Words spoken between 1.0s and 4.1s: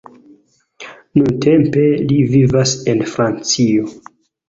Nuntempe li vivas en Francio.